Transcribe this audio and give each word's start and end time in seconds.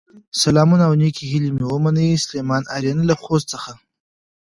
سلامونه 0.41 0.83
او 0.89 0.93
نیکې 1.01 1.23
هیلې 1.31 1.51
مې 1.55 1.65
ومنئ، 1.67 2.09
سليمان 2.25 2.63
آرین 2.75 2.99
له 3.09 3.15
خوست 3.21 3.47
څخه 3.53 3.71